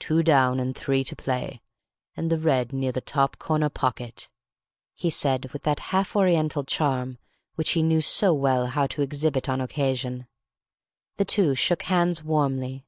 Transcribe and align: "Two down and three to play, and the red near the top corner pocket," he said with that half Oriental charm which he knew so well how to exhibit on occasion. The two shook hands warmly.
"Two 0.00 0.24
down 0.24 0.58
and 0.58 0.74
three 0.74 1.04
to 1.04 1.14
play, 1.14 1.62
and 2.16 2.32
the 2.32 2.38
red 2.40 2.72
near 2.72 2.90
the 2.90 3.00
top 3.00 3.38
corner 3.38 3.68
pocket," 3.68 4.28
he 4.96 5.08
said 5.08 5.52
with 5.52 5.62
that 5.62 5.78
half 5.94 6.16
Oriental 6.16 6.64
charm 6.64 7.16
which 7.54 7.70
he 7.70 7.82
knew 7.84 8.00
so 8.00 8.34
well 8.34 8.66
how 8.66 8.88
to 8.88 9.02
exhibit 9.02 9.48
on 9.48 9.60
occasion. 9.60 10.26
The 11.14 11.24
two 11.24 11.54
shook 11.54 11.82
hands 11.82 12.24
warmly. 12.24 12.86